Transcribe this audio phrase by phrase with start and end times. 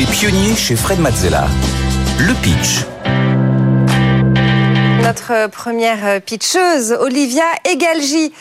[0.00, 1.46] Les pionniers chez Fred Mazzella.
[2.18, 2.86] Le pitch.
[5.02, 8.32] Notre première pitcheuse, Olivia Egalji.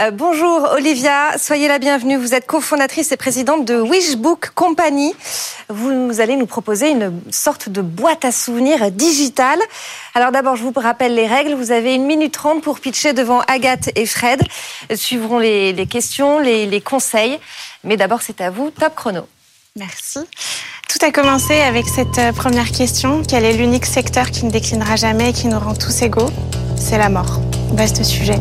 [0.00, 2.16] Euh, bonjour Olivia, soyez la bienvenue.
[2.16, 5.14] Vous êtes cofondatrice et présidente de Wishbook Company.
[5.68, 9.60] Vous allez nous proposer une sorte de boîte à souvenirs digitale.
[10.16, 11.54] Alors d'abord, je vous rappelle les règles.
[11.54, 14.42] Vous avez une minute trente pour pitcher devant Agathe et Fred.
[14.92, 17.38] Suivront les, questions, les, les conseils.
[17.84, 18.72] Mais d'abord, c'est à vous.
[18.72, 19.28] Top chrono.
[19.76, 20.20] Merci.
[20.96, 23.22] Tout a commencé avec cette euh, première question.
[23.26, 26.30] Quel est l'unique secteur qui ne déclinera jamais et qui nous rend tous égaux?
[26.76, 27.40] C'est la mort.
[27.72, 28.38] Vaste sujet.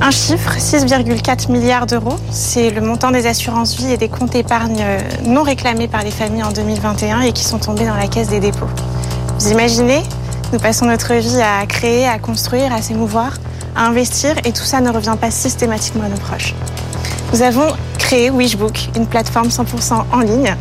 [0.00, 4.80] Un chiffre, 6,4 milliards d'euros, c'est le montant des assurances vie et des comptes épargne
[4.80, 8.28] euh, non réclamés par les familles en 2021 et qui sont tombés dans la caisse
[8.28, 8.70] des dépôts.
[9.38, 10.02] Vous imaginez?
[10.54, 13.36] Nous passons notre vie à créer, à construire, à s'émouvoir,
[13.76, 16.54] à investir et tout ça ne revient pas systématiquement à nos proches.
[17.32, 17.66] Nous avons
[17.98, 20.54] créé Wishbook, une plateforme 100% en ligne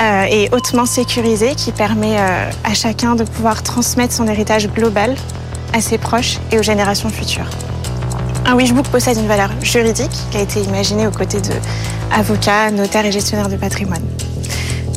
[0.00, 5.16] euh, et hautement sécurisée qui permet euh, à chacun de pouvoir transmettre son héritage global
[5.72, 7.50] à ses proches et aux générations futures.
[8.46, 13.10] Un wishbook possède une valeur juridique qui a été imaginée aux côtés d'avocats, notaires et
[13.10, 14.04] gestionnaires de patrimoine.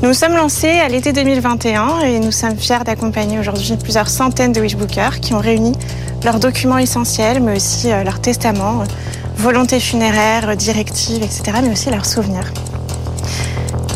[0.04, 4.62] Nous sommes lancés à l'été 2021 et nous sommes fiers d'accompagner aujourd'hui plusieurs centaines de
[4.62, 5.74] wishbookers qui ont réuni
[6.24, 8.84] leurs documents essentiels, mais aussi euh, leur testament,
[9.40, 12.52] volonté funéraire, directives, etc., mais aussi leurs souvenirs.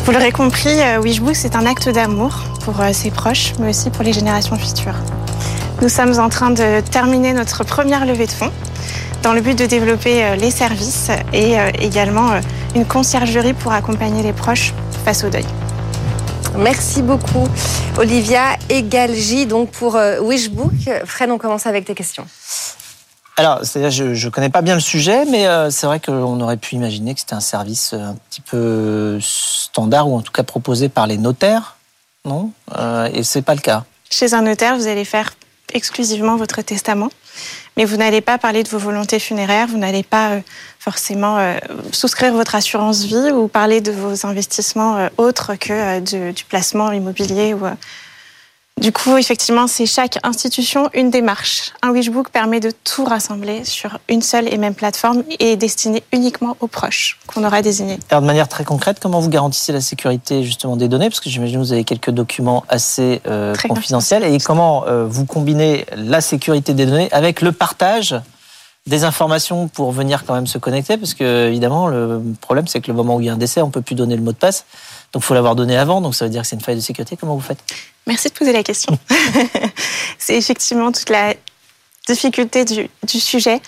[0.04, 3.90] Vous l'aurez compris, euh, Wishbook, c'est un acte d'amour pour euh, ses proches, mais aussi
[3.90, 4.96] pour les générations futures.
[5.82, 8.52] Nous sommes en train de terminer notre première levée de fonds
[9.22, 12.40] dans le but de développer euh, les services et également
[12.74, 14.72] une conciergerie pour accompagner les proches
[15.04, 15.46] face au deuil.
[16.56, 17.48] Merci beaucoup,
[17.98, 20.88] Olivia Egalji, donc pour Wishbook.
[21.04, 22.24] Fred, on commence avec tes questions.
[23.36, 26.76] Alors, c'est-à-dire, je ne connais pas bien le sujet, mais c'est vrai qu'on aurait pu
[26.76, 31.08] imaginer que c'était un service un petit peu standard ou en tout cas proposé par
[31.08, 31.76] les notaires,
[32.24, 32.52] non?
[33.12, 33.84] Et c'est pas le cas.
[34.08, 35.34] Chez un notaire, vous allez faire
[35.72, 37.10] exclusivement votre testament
[37.76, 40.40] mais vous n'allez pas parler de vos volontés funéraires, vous n'allez pas euh,
[40.78, 41.58] forcément euh,
[41.92, 47.54] souscrire votre assurance vie ou parler de vos investissements euh, autres que du placement immobilier
[47.54, 47.62] ou
[48.84, 51.72] du coup, effectivement, c'est chaque institution une démarche.
[51.80, 56.56] Un Wishbook permet de tout rassembler sur une seule et même plateforme et destiné uniquement
[56.60, 57.98] aux proches qu'on aura désignés.
[58.10, 61.08] Alors, de manière très concrète, comment vous garantissez la sécurité justement des données?
[61.08, 64.22] Parce que j'imagine que vous avez quelques documents assez euh, confidentiels.
[64.22, 68.16] Et comment euh, vous combinez la sécurité des données avec le partage
[68.86, 72.88] des informations pour venir quand même se connecter Parce que, évidemment, le problème, c'est que
[72.88, 74.32] le moment où il y a un décès, on ne peut plus donner le mot
[74.32, 74.66] de passe.
[75.12, 76.00] Donc, il faut l'avoir donné avant.
[76.00, 77.16] Donc, ça veut dire que c'est une faille de sécurité.
[77.16, 77.60] Comment vous faites?
[78.06, 78.98] Merci de poser la question.
[80.18, 81.34] c'est effectivement toute la
[82.06, 83.60] difficulté du, sujet.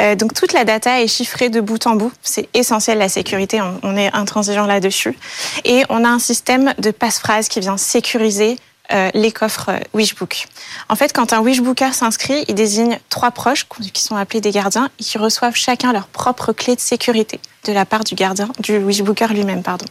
[0.00, 2.12] Euh, donc toute la data est chiffrée de bout en bout.
[2.22, 3.60] C'est essentiel la sécurité.
[3.82, 5.18] On, est intransigeant là-dessus.
[5.64, 8.58] Et on a un système de passe-phrase qui vient sécuriser
[8.92, 10.46] euh, les coffres euh, Wishbook.
[10.88, 14.90] En fait, quand un Wishbooker s'inscrit, il désigne trois proches qui sont appelés des gardiens
[15.00, 18.78] et qui reçoivent chacun leur propre clé de sécurité de la part du gardien, du
[18.78, 19.86] Wishbooker lui-même, pardon.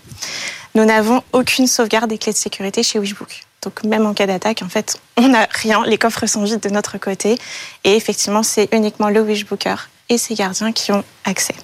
[0.75, 3.41] Nous n'avons aucune sauvegarde des clés de sécurité chez Wishbook.
[3.61, 6.69] Donc même en cas d'attaque, en fait, on n'a rien, les coffres sont vides de
[6.69, 7.38] notre côté.
[7.83, 9.75] Et effectivement, c'est uniquement le Wishbooker
[10.09, 11.56] et ses gardiens qui ont accès.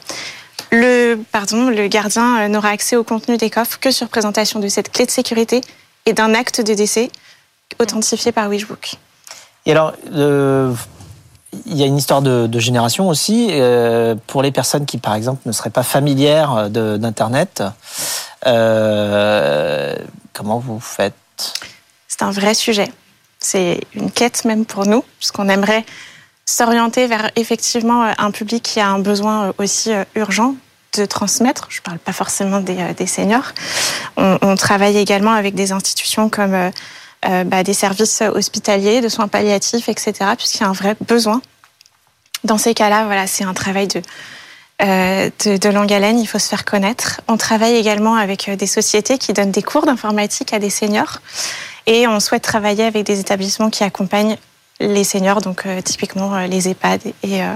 [0.71, 4.67] Le, pardon, le gardien euh, n'aura accès au contenu des coffres que sur présentation de
[4.67, 5.61] cette clé de sécurité
[6.05, 7.11] et d'un acte de décès
[7.79, 8.95] authentifié par Wishbook.
[9.65, 13.49] Et alors, il y a une histoire de, génération aussi.
[13.51, 17.63] Euh, pour les personnes qui, par exemple, ne seraient pas familières d'Internet,
[18.47, 19.95] euh,
[20.33, 21.13] comment vous faites?
[22.07, 22.91] C'est un vrai sujet.
[23.39, 25.85] C'est une quête même pour nous, puisqu'on aimerait
[26.45, 30.55] s'orienter vers effectivement euh, un public qui a un besoin euh, aussi euh, urgent
[30.97, 31.67] de transmettre.
[31.69, 33.53] Je ne parle pas forcément des, seniors.
[34.17, 36.69] On, travaille également avec des institutions comme
[37.23, 41.41] bah, des services hospitaliers, de soins palliatifs, etc., puisqu'il y a un vrai besoin.
[42.43, 44.01] Dans ces cas-là, voilà, c'est un travail de,
[44.79, 47.21] de, de, longue haleine, il faut se faire connaître.
[47.27, 51.19] On travaille également avec des sociétés qui donnent des cours d'informatique à des seniors.
[51.85, 54.37] Et on souhaite travailler avec des établissements qui accompagnent
[54.81, 57.01] les seniors, donc euh, typiquement euh, les EHPAD.
[57.23, 57.55] Et, euh,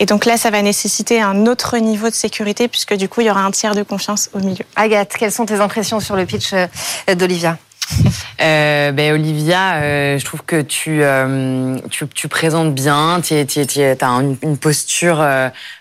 [0.00, 3.28] et, donc là, ça va nécessiter un autre niveau de sécurité, puisque du coup, il
[3.28, 4.64] y aura un tiers de confiance au milieu.
[4.76, 6.52] Agathe, quelles sont tes impressions sur le pitch
[7.16, 7.58] d'Olivia?
[8.38, 11.02] ben, Olivia, je trouve que tu,
[11.90, 15.24] tu, tu, présentes bien, tu as une, une posture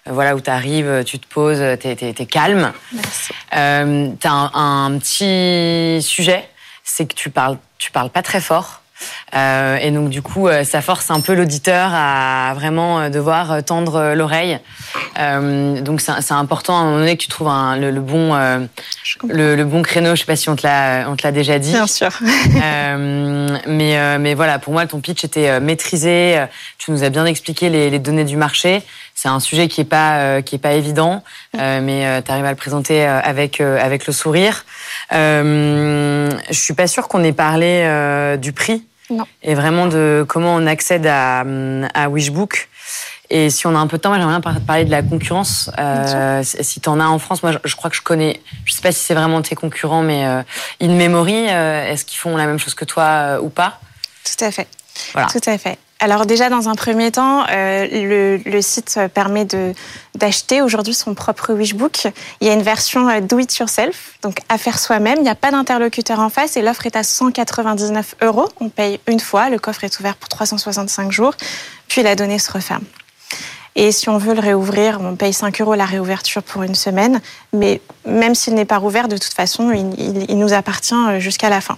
[0.05, 2.71] voilà, où tu arrives, tu te poses, tu es, calme.
[2.93, 3.33] Merci.
[3.51, 6.47] tu as un, un, petit sujet,
[6.83, 8.82] c'est que tu parles tu parles pas très fort.
[9.35, 13.63] Euh, et donc du coup, euh, ça force un peu l'auditeur à vraiment euh, devoir
[13.63, 14.59] tendre l'oreille.
[15.17, 18.35] donc c'est important à un moment donné que tu trouves un, le, bon
[19.27, 20.15] le, le, bon créneau.
[20.15, 21.71] Je sais pas si on te l'a on te l'a déjà dit.
[21.71, 22.11] Bien sûr.
[23.67, 26.45] mais mais voilà, pour moi ton pitch était maîtrisé.
[26.77, 28.83] Tu nous as bien expliqué les, les données du marché.
[29.15, 31.23] C'est un sujet qui est pas qui est pas évident,
[31.53, 34.65] mais tu arrives à le présenter avec avec le sourire.
[35.11, 38.83] je suis pas sûre qu'on ait parlé du prix
[39.41, 41.43] et vraiment de comment on accède à,
[41.93, 42.69] à Wishbook.
[43.29, 45.71] Et si on a un peu de temps, j'aimerais bien parler de la concurrence.
[45.79, 48.81] Euh, si tu en as en France, moi je, crois que je connais, je sais
[48.81, 50.43] pas si c'est vraiment tes concurrents, mais euh,
[50.81, 53.79] In Memory, euh, est-ce qu'ils font la même chose que toi euh, ou pas?
[54.23, 54.67] Tout à fait.
[55.13, 55.29] Voilà.
[55.29, 55.79] Tout à fait.
[56.03, 59.47] Alors déjà, dans un premier temps, euh, le, site permet
[60.15, 62.09] d'acheter aujourd'hui son propre Wishbook.
[62.41, 65.19] Il y a une version euh, do it yourself, donc à faire soi-même.
[65.19, 68.49] Il n'y a pas d'interlocuteur en face et l'offre est à 199 euros.
[68.59, 71.35] On paye une fois, le coffre est ouvert pour 365 jours,
[71.87, 72.83] puis la donnée se referme.
[73.77, 77.21] Et si on veut le réouvrir, on paye 5 euros la réouverture pour une semaine.
[77.53, 81.61] Mais même s'il n'est pas rouvert, de toute façon, il, nous appartient euh, jusqu'à la
[81.61, 81.77] fin.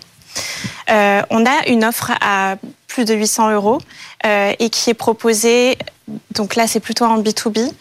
[1.30, 2.56] On a une offre à
[2.96, 3.80] plus de 800 euros
[4.26, 5.78] euh, et qui est proposée,
[6.34, 7.74] donc là c'est plutôt en B2B,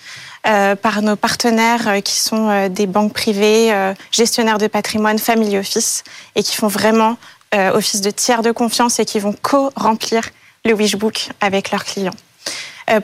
[0.49, 3.73] euh, par nos partenaires qui sont des banques privées,
[4.11, 6.03] gestionnaires de patrimoine, family office,
[6.35, 7.17] et qui font vraiment
[7.53, 10.31] office de tiers de confiance et qui vont co-remplir
[10.65, 12.19] le Wishbook avec leurs clients.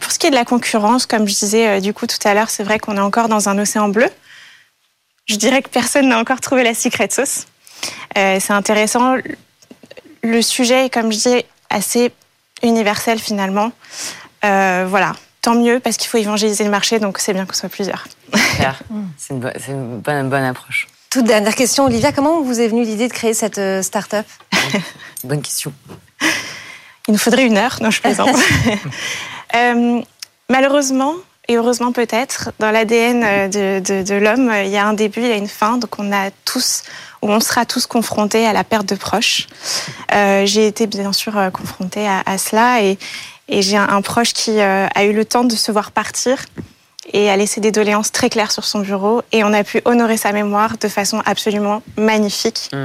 [0.00, 2.50] pour ce qui est de la concurrence, comme je disais du coup tout à l'heure,
[2.50, 4.10] c'est vrai qu'on est encore dans un océan bleu.
[5.26, 7.46] Je dirais que personne n'a encore trouvé la secret sauce.
[8.16, 9.14] c'est intéressant
[10.22, 12.12] le sujet comme je dis, assez
[12.62, 13.72] universel finalement.
[14.44, 17.68] Euh, voilà, tant mieux parce qu'il faut évangéliser le marché, donc c'est bien qu'on soit
[17.68, 18.06] plusieurs.
[19.16, 20.88] c'est une, bonne, approche.
[21.08, 24.26] Toute dernière question, Olivia, comment vous est venue l'idée de créer cette euh, start-up?
[25.24, 25.72] Bonne question.
[27.08, 28.36] Il nous faudrait une heure, non, je plaisante.
[29.56, 30.00] euh,
[30.48, 31.14] malheureusement,
[31.48, 35.26] et heureusement peut-être, dans l'ADN de, de, de l'homme, il y a un début, il
[35.26, 36.84] y a une fin, donc on a tous
[37.22, 39.46] où on sera tous confrontés à la perte de proches.
[40.14, 42.98] Euh, j'ai été bien sûr euh, confrontée à, à cela et,
[43.48, 46.44] et j'ai un, un, proche qui euh, a eu le temps de se voir partir
[47.12, 50.16] et a laissé des doléances très claires sur son bureau et on a pu honorer
[50.16, 52.68] sa mémoire de façon absolument magnifique.
[52.72, 52.76] Mmh.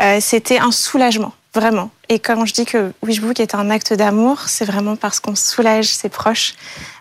[0.00, 1.90] Euh, C'était un soulagement Vraiment.
[2.08, 5.86] Et quand je dis que Wishbook est un acte d'amour, c'est vraiment parce qu'on soulage
[5.86, 6.54] ses proches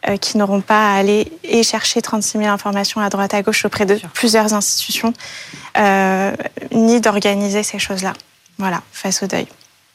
[0.10, 3.64] euh, qui n'auront pas à aller et chercher 36 000 informations à droite à gauche
[3.64, 5.14] auprès de plusieurs institutions,
[5.78, 6.36] euh,
[6.74, 8.12] ni d'organiser ces choses-là.
[8.58, 9.48] Voilà, face au deuil.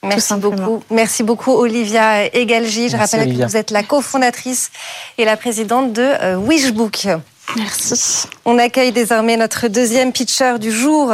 [0.03, 0.83] Merci beaucoup.
[0.91, 2.89] Merci beaucoup, Olivia Egalji.
[2.89, 4.71] Je rappelle que vous êtes la cofondatrice
[5.19, 7.09] et la présidente de euh, Wishbook.
[7.57, 8.27] Merci.
[8.45, 11.13] On accueille désormais notre deuxième pitcher du jour.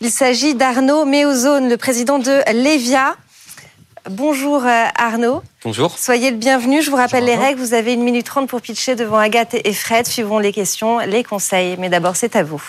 [0.00, 3.14] Il s'agit d'Arnaud Méozone, le président de Levia.
[4.10, 5.42] Bonjour euh, Arnaud.
[5.64, 5.98] Bonjour.
[5.98, 6.82] Soyez le bienvenu.
[6.82, 7.60] Je vous rappelle les règles.
[7.60, 10.06] Vous avez une minute trente pour pitcher devant Agathe et Fred.
[10.06, 11.76] Suivront les questions, les conseils.
[11.78, 12.62] Mais d'abord, c'est à vous.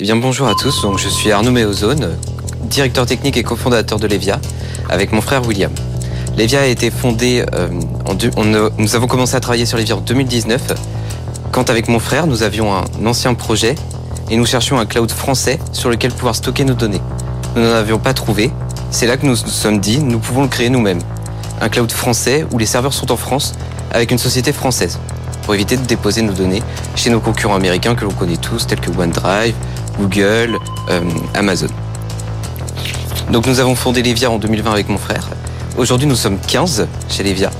[0.00, 0.82] Eh bien, bonjour à tous.
[0.82, 2.18] Donc, je suis Arnaud Méozone,
[2.62, 4.40] directeur technique et cofondateur de Levia,
[4.88, 5.72] avec mon frère William.
[6.36, 7.68] Levia a été fondé, euh,
[8.06, 10.72] en deux, on, nous avons commencé à travailler sur Levia en 2019
[11.52, 13.74] quand avec mon frère, nous avions un ancien projet
[14.30, 17.00] et nous cherchions un cloud français sur lequel pouvoir stocker nos données.
[17.56, 18.52] Nous n'en avions pas trouvé.
[18.90, 21.00] C'est là que nous nous sommes dit, nous pouvons le créer nous-mêmes.
[21.60, 23.54] Un cloud français où les serveurs sont en France
[23.92, 24.98] avec une société française
[25.42, 26.62] pour éviter de déposer nos données
[26.94, 29.54] chez nos concurrents américains que l'on connaît tous, tels que OneDrive,
[29.98, 30.58] Google,
[30.88, 31.00] euh,
[31.34, 31.68] Amazon.
[33.32, 35.28] Donc nous avons fondé Levia en 2020 avec mon frère.
[35.76, 37.50] Aujourd'hui nous sommes 15 chez Levia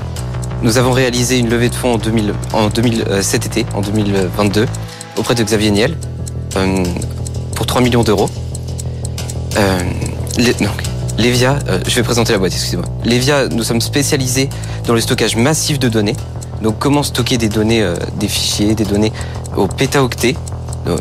[0.62, 3.80] nous avons réalisé une levée de fonds en, 2000, en 2000, euh, cet été, en
[3.80, 4.66] 2022,
[5.16, 5.96] auprès de Xavier Niel,
[6.56, 6.84] euh,
[7.54, 8.28] pour 3 millions d'euros.
[9.56, 9.78] Euh,
[10.38, 12.86] euh, je vais présenter la boîte, excusez-moi.
[13.04, 14.48] Levia, nous sommes spécialisés
[14.86, 16.16] dans le stockage massif de données.
[16.62, 17.86] Donc, comment stocker des données,
[18.18, 19.12] des fichiers, des données
[19.56, 20.34] au pétaoctet,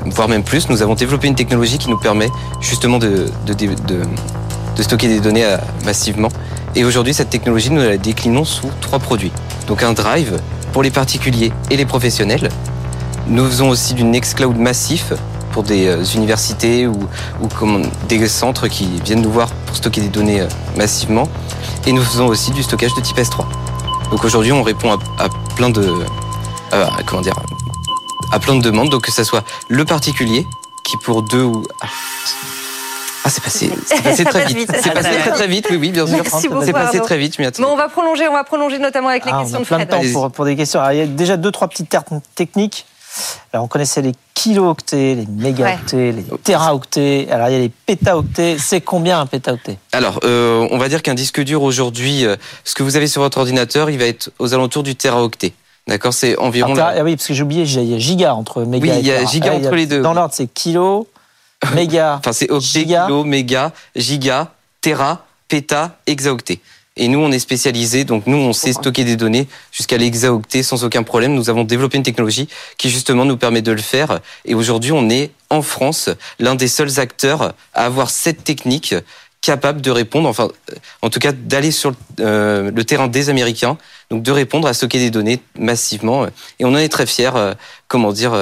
[0.06, 0.70] voire même plus.
[0.70, 2.30] Nous avons développé une technologie qui nous permet
[2.62, 5.46] justement de, de stocker des données
[5.86, 6.30] massivement.
[6.76, 9.32] Et aujourd'hui, cette technologie, nous la déclinons sous trois produits.
[9.70, 10.42] Donc un drive
[10.74, 12.50] pour les particuliers et les professionnels.
[13.28, 15.14] Nous faisons aussi du Nextcloud massif
[15.52, 16.98] pour des euh, universités ou,
[17.40, 21.30] ou comme des centres qui viennent nous voir pour stocker des données euh, massivement.
[21.86, 23.46] Et nous faisons aussi du stockage de type S3.
[24.10, 25.88] Donc aujourd'hui, on répond à, plein de
[26.74, 27.36] euh, comment dire
[28.32, 28.90] à plein de demandes.
[28.90, 30.48] Donc que ce soit le particulier
[30.84, 31.64] qui pour deux ou
[33.24, 33.70] ah, c'est passé,
[34.04, 34.72] passé très vite.
[34.82, 36.24] C'est passé très très vite, oui, oui, bien sûr.
[36.64, 39.42] C'est passé très vite, mais on va prolonger, on va prolonger notamment avec les ah,
[39.42, 40.82] questions on a plein de, temps pour, pour, des questions.
[40.92, 42.86] il y a déjà deux, trois petites cartes techniques.
[43.52, 47.28] Alors, on connaissait les kilo-octets, les mégaoctets, les téraoctets.
[47.32, 48.58] Alors, il y a les pétaoctets.
[48.60, 49.78] C'est combien un pétaoctet?
[49.92, 53.22] Alors, euh, on va dire qu'un disque dur aujourd'hui, euh, ce que vous avez sur
[53.22, 55.54] votre ordinateur, il va être aux alentours du téraoctet.
[55.88, 56.14] D'accord?
[56.14, 56.76] C'est environ.
[56.78, 59.12] Ah, oui, parce que j'ai oublié, il y a giga entre méga oui, il y
[59.12, 60.02] a giga ah, entre les deux.
[60.02, 61.08] Dans l'ordre, c'est kilo,
[61.76, 62.18] méga.
[62.20, 66.60] enfin, c'est octet, kilo, méga, giga, téra, péta, hexaoctet.
[67.00, 70.84] Et nous, on est spécialisé, donc nous, on sait stocker des données jusqu'à l'hexaoctet sans
[70.84, 71.34] aucun problème.
[71.34, 74.20] Nous avons développé une technologie qui justement nous permet de le faire.
[74.44, 78.96] Et aujourd'hui, on est en France l'un des seuls acteurs à avoir cette technique
[79.42, 83.78] capable de répondre, enfin, euh, en tout cas, d'aller sur euh, le terrain des Américains,
[84.12, 86.26] donc de répondre à stocker des données massivement.
[86.60, 87.32] Et on en est très fiers.
[87.36, 87.54] Euh,
[87.88, 88.34] comment dire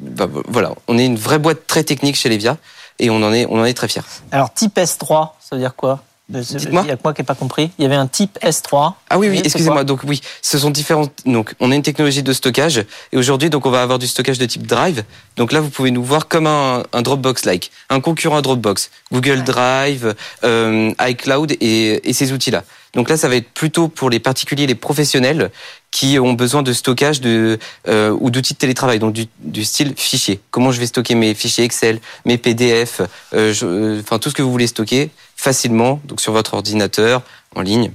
[0.00, 2.56] bah, Voilà, on est une vraie boîte très technique chez Levia
[2.98, 4.02] et on en est, on en est très fiers.
[4.32, 6.02] Alors, type S3, ça veut dire quoi?
[6.32, 7.70] Il y a quoi qui n'ai pas compris?
[7.78, 8.94] Il y avait un type S3.
[9.08, 9.84] Ah oui, oui, excusez-moi.
[9.84, 11.08] Donc oui, ce sont différents.
[11.26, 14.38] Donc on a une technologie de stockage et aujourd'hui donc on va avoir du stockage
[14.38, 15.02] de type Drive.
[15.36, 20.14] Donc là vous pouvez nous voir comme un, Dropbox-like, un concurrent à Dropbox, Google Drive,
[20.44, 22.62] euh, iCloud et, et ces outils-là.
[22.94, 25.50] Donc là, ça va être plutôt pour les particuliers, les professionnels
[25.90, 29.94] qui ont besoin de stockage de euh, ou d'outils de télétravail, donc du, du, style
[29.96, 30.40] fichier.
[30.50, 33.00] Comment je vais stocker mes fichiers Excel, mes PDF,
[33.34, 37.22] euh, euh, enfin tout ce que vous voulez stocker facilement, donc sur votre ordinateur
[37.56, 37.90] en ligne.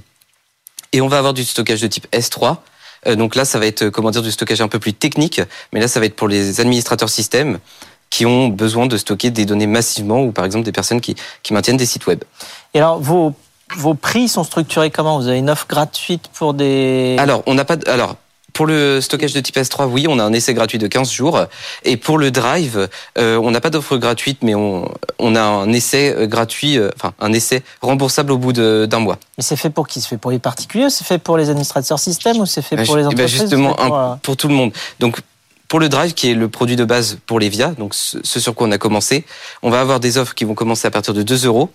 [0.92, 2.58] Et on va avoir du stockage de type S3.
[3.06, 5.40] Euh, donc là, ça va être comment dire du stockage un peu plus technique,
[5.72, 7.58] mais là, ça va être pour les administrateurs système
[8.10, 11.52] qui ont besoin de stocker des données massivement ou par exemple des personnes qui, qui
[11.52, 12.22] maintiennent des sites web.
[12.72, 13.34] Et alors, vos
[13.74, 15.18] vos prix sont structurés comment?
[15.18, 17.16] Vous avez une offre gratuite pour des...
[17.18, 17.76] Alors, on n'a pas...
[17.86, 18.16] Alors,
[18.56, 21.44] pour le stockage de type S3, oui, on a un essai gratuit de 15 jours.
[21.84, 25.70] Et pour le Drive, euh, on n'a pas d'offre gratuite, mais on, on, a un
[25.72, 29.18] essai euh, gratuit, euh, enfin un essai remboursable au bout d'un mois.
[29.36, 30.00] Mais c'est fait pour qui?
[30.00, 32.96] C'est fait pour les particuliers C'est fait pour les administrateurs système ou c'est fait pour
[32.96, 33.40] les eh ben, entreprises?
[33.42, 34.72] Justement, pour, pour, tout le monde.
[35.00, 35.20] Donc
[35.68, 38.54] pour le Drive, qui est le produit de base pour les VIA, donc ce sur
[38.54, 39.26] quoi on a commencé,
[39.62, 41.70] on va avoir des offres qui vont commencer à partir de 2 euros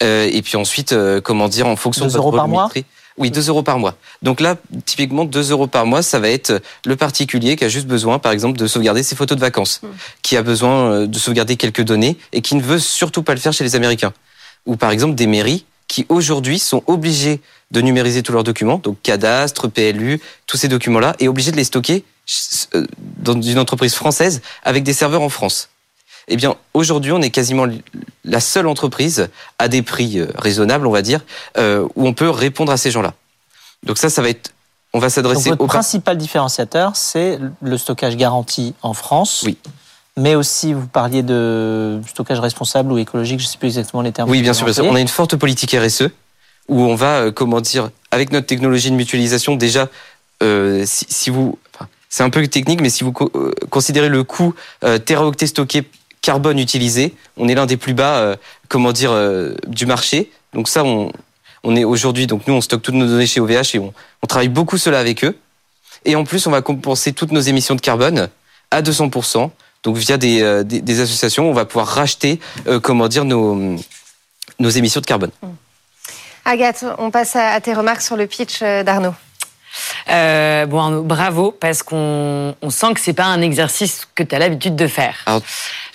[0.00, 2.70] et puis ensuite, euh, comment dire, en fonction de votre euros par mois
[3.18, 3.96] oui, 2 euros par mois.
[4.20, 7.86] Donc là, typiquement, 2 euros par mois, ça va être le particulier qui a juste
[7.86, 9.88] besoin, par exemple, de sauvegarder ses photos de vacances, hmm.
[10.20, 13.40] qui a besoin euh, de sauvegarder quelques données et qui ne veut surtout pas le
[13.40, 14.12] faire chez les Américains.
[14.66, 18.98] Ou par exemple, des mairies qui aujourd'hui sont obligées de numériser tous leurs documents, donc
[19.02, 22.04] cadastre, PLU, tous ces documents-là, et obligées de les stocker
[23.18, 25.70] dans une entreprise française avec des serveurs en France.
[26.28, 27.66] Eh bien, aujourd'hui, on est quasiment
[28.24, 29.28] la seule entreprise
[29.58, 31.20] à des prix euh, raisonnables, on va dire,
[31.56, 33.14] euh, où on peut répondre à ces gens-là.
[33.84, 34.52] Donc ça, ça va être
[34.92, 39.42] on va s'adresser au principal différenciateur, c'est le stockage garanti en France.
[39.44, 39.58] Oui.
[40.16, 44.12] Mais aussi, vous parliez de stockage responsable ou écologique, je ne sais plus exactement les
[44.12, 44.30] termes.
[44.30, 44.86] Oui, bien sûr, bien sûr.
[44.86, 46.04] On a une forte politique RSE
[46.68, 49.88] où on va, euh, comment dire, avec notre technologie de mutualisation, déjà,
[50.40, 51.58] si, vous,
[52.08, 54.54] c'est un peu technique, mais si vous considérez le coût
[54.84, 55.86] euh, téraoctet stocké
[56.26, 58.36] carbone utilisé, on est l'un des plus bas, euh,
[58.68, 60.32] comment dire, euh, du marché.
[60.54, 61.12] Donc ça, on,
[61.76, 63.92] est aujourd'hui, donc nous, on stocke toutes nos données chez OVH et on,
[64.26, 65.38] travaille beaucoup cela avec eux.
[66.04, 68.28] Et en plus, on va compenser toutes nos émissions de carbone
[68.72, 69.50] à 200%.
[69.84, 72.40] Donc via des, euh, des, associations, on va pouvoir racheter,
[72.82, 73.78] comment dire, nos
[74.58, 75.30] émissions de carbone.
[76.44, 79.14] Agathe, on passe à tes remarques sur le pitch d'Arnaud.
[80.10, 84.38] Euh, bon, bravo, parce qu'on on sent que c'est pas un exercice que tu as
[84.38, 85.16] l'habitude de faire.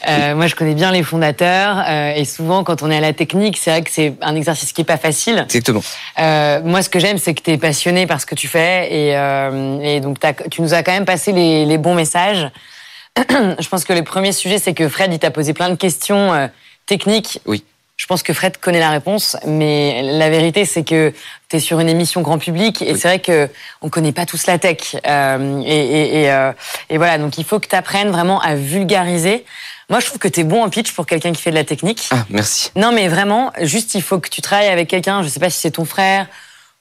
[0.08, 3.14] euh, moi, je connais bien les fondateurs, euh, et souvent, quand on est à la
[3.14, 5.40] technique, c'est vrai que c'est un exercice qui est pas facile.
[5.46, 5.82] Exactement.
[6.20, 8.88] Euh, moi, ce que j'aime, c'est que tu es passionné par ce que tu fais,
[8.92, 10.18] et, euh, et donc
[10.50, 12.50] tu nous as quand même passé les, les bons messages.
[13.18, 16.34] je pense que le premier sujet, c'est que Fred, il t'a posé plein de questions
[16.34, 16.48] euh,
[16.86, 17.40] techniques.
[17.46, 17.64] Oui.
[18.02, 21.14] Je pense que Fred connaît la réponse, mais la vérité, c'est que
[21.50, 23.48] tu es sur une émission grand public et c'est vrai que
[23.84, 24.96] on connaît pas tous la tech.
[25.06, 26.52] Euh, et, et, euh,
[26.90, 29.46] et, voilà, donc il faut que tu apprennes vraiment à vulgariser.
[29.92, 31.64] Moi, je trouve que tu es bon en pitch pour quelqu'un qui fait de la
[31.64, 32.10] technique.
[32.10, 32.72] Ah, merci.
[32.76, 35.60] Non, mais vraiment, juste, il faut que tu travailles avec quelqu'un, je sais pas si
[35.60, 36.26] c'est ton frère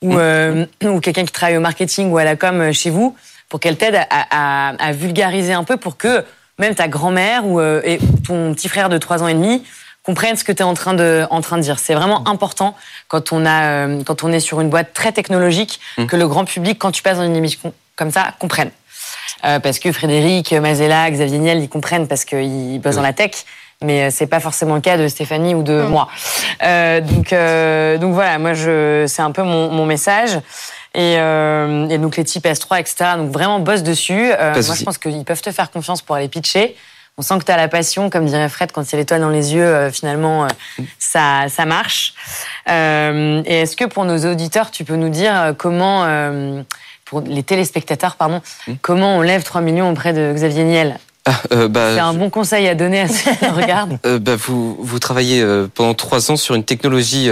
[0.00, 0.18] ou, mm.
[0.18, 3.14] euh, ou quelqu'un qui travaille au marketing ou à la com euh, chez vous,
[3.50, 6.24] pour qu'elle t'aide à, à, à, vulgariser un peu pour que
[6.58, 9.62] même ta grand-mère ou euh, et ton petit frère de 3 ans et demi
[10.10, 11.78] comprennent ce que tu es en train de, en train de dire.
[11.78, 12.74] C'est vraiment important
[13.06, 16.06] quand on, a, euh, quand on est sur une boîte très technologique mmh.
[16.06, 18.72] que le grand public, quand tu passes dans une émission comme ça, comprenne.
[19.44, 23.44] Euh, parce que Frédéric, Mazella, Xavier Niel, ils comprennent parce qu'ils bossent dans la tech.
[23.82, 25.88] Mais euh, c'est pas forcément le cas de Stéphanie ou de mmh.
[25.88, 26.08] moi.
[26.64, 30.38] Euh, donc, euh, donc voilà, moi je, c'est un peu mon, mon message.
[30.92, 33.12] Et, et, donc les types S3, etc.
[33.16, 34.32] Donc vraiment bosse dessus.
[34.36, 36.74] moi je pense qu'ils peuvent te faire confiance pour aller pitcher
[37.20, 39.20] on sent que tu as la passion, comme dirait Fred, quand il y a l'étoile
[39.20, 40.48] dans les yeux, euh, finalement, euh,
[40.98, 42.14] ça, ça marche.
[42.66, 46.06] Euh, et est-ce que pour nos auditeurs, tu peux nous dire comment,
[47.04, 48.72] pour les téléspectateurs, pardon, hmm.
[48.80, 50.98] comment on lève 3 millions auprès de Xavier Niel?
[51.26, 53.98] Ah, bah, c'est un bon conseil à donner à ceux qui regardent.
[54.22, 57.30] Bah, vous, vous travaillez pendant trois ans sur une technologie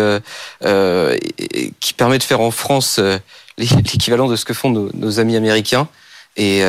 [1.80, 3.00] qui permet de faire en France
[3.57, 5.88] l'équivalent de ce que font nos, amis américains.
[6.37, 6.61] Et,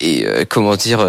[0.00, 1.06] et comment dire,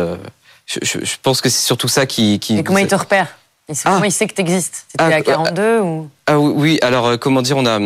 [0.70, 2.40] je, je, pense que c'est surtout ça qui.
[2.40, 3.28] qui et comment il te repère?
[3.70, 3.74] Ah.
[3.86, 6.10] Comment il sait que tu existes C'était ah, à 42 ou?
[6.28, 7.80] Ah oui, alors comment dire, on a.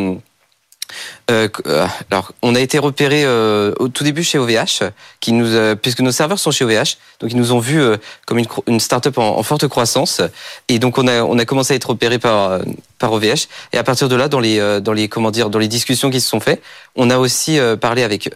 [1.32, 4.84] Euh, euh, alors, on a été repéré euh, au tout début chez OVH,
[5.20, 7.82] qui nous, puisque nos serveurs sont chez OVH, donc ils nous ont vus
[8.26, 10.22] comme une, une start-up en, forte croissance,
[10.68, 12.60] et donc on a, on a commencé à être repéré par,
[13.00, 15.68] par OVH, et à partir de là, dans les, dans les, comment dire, dans les
[15.68, 16.62] discussions qui se sont faites,
[16.96, 18.30] on a aussi parlé avec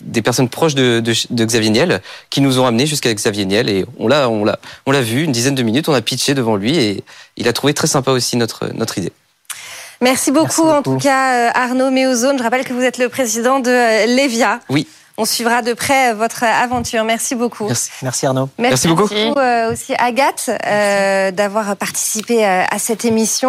[0.00, 3.68] des personnes proches de, de, de, Xavier Niel qui nous ont amenés jusqu'à Xavier Niel
[3.68, 6.34] et on l'a on l'a on l'a vu une dizaine de minutes on a pitché
[6.34, 7.04] devant lui et
[7.36, 9.12] il a trouvé très sympa aussi notre notre idée.
[10.00, 12.38] Merci beaucoup, en tout cas, euh, Arnaud Méozone.
[12.38, 14.60] Je rappelle que vous êtes le président de euh, Levia.
[14.68, 14.86] Oui.
[15.18, 17.04] On suivra de près euh, votre aventure.
[17.04, 17.70] Merci beaucoup.
[18.02, 18.50] Merci, Arnaud.
[18.58, 19.14] Merci, beaucoup.
[19.70, 20.50] aussi Agathe
[21.34, 23.44] d'avoir participé à cette émission.